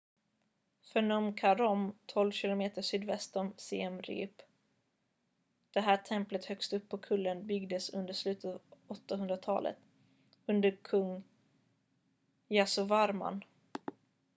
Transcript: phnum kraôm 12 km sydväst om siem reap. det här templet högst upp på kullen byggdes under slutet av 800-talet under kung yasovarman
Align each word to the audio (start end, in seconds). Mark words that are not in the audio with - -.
phnum 0.93 1.33
kraôm 1.33 1.91
12 2.15 2.31
km 2.31 2.61
sydväst 2.83 3.35
om 3.35 3.53
siem 3.57 4.01
reap. 4.01 4.41
det 5.71 5.79
här 5.81 5.97
templet 5.97 6.45
högst 6.45 6.73
upp 6.73 6.89
på 6.89 6.97
kullen 6.97 7.47
byggdes 7.47 7.89
under 7.89 8.13
slutet 8.13 8.45
av 8.51 8.61
800-talet 8.87 9.77
under 10.47 10.71
kung 10.71 11.23
yasovarman 12.49 13.43